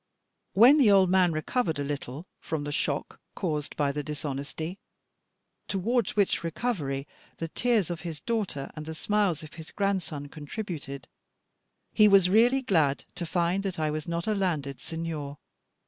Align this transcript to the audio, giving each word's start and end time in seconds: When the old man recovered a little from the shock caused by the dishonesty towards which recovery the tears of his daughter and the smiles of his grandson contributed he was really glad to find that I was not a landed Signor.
When 0.53 0.79
the 0.79 0.89
old 0.89 1.11
man 1.11 1.31
recovered 1.31 1.77
a 1.77 1.83
little 1.83 2.25
from 2.39 2.63
the 2.63 2.71
shock 2.71 3.19
caused 3.35 3.77
by 3.77 3.91
the 3.91 4.01
dishonesty 4.01 4.79
towards 5.67 6.15
which 6.15 6.43
recovery 6.43 7.05
the 7.37 7.49
tears 7.49 7.91
of 7.91 8.01
his 8.01 8.19
daughter 8.19 8.71
and 8.75 8.87
the 8.87 8.95
smiles 8.95 9.43
of 9.43 9.53
his 9.53 9.69
grandson 9.69 10.27
contributed 10.27 11.07
he 11.93 12.07
was 12.07 12.31
really 12.31 12.63
glad 12.63 13.05
to 13.13 13.27
find 13.27 13.61
that 13.61 13.77
I 13.77 13.91
was 13.91 14.07
not 14.07 14.25
a 14.25 14.33
landed 14.33 14.79
Signor. 14.79 15.37